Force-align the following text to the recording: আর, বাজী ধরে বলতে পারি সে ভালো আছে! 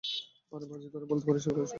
আর, 0.51 0.61
বাজী 0.69 0.87
ধরে 0.93 1.05
বলতে 1.05 1.25
পারি 1.27 1.39
সে 1.39 1.49
ভালো 1.49 1.63
আছে! 1.63 1.69